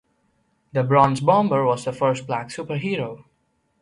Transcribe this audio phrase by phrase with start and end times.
[0.71, 3.25] The Bronze Bomber was the first black superhero.